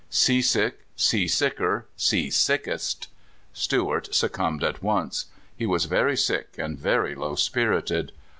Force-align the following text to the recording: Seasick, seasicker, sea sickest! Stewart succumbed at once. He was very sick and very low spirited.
Seasick, 0.09 0.79
seasicker, 0.97 1.83
sea 1.95 2.31
sickest! 2.31 3.07
Stewart 3.53 4.09
succumbed 4.15 4.63
at 4.63 4.81
once. 4.81 5.27
He 5.55 5.67
was 5.67 5.85
very 5.85 6.17
sick 6.17 6.57
and 6.57 6.75
very 6.75 7.13
low 7.13 7.35
spirited. 7.35 8.11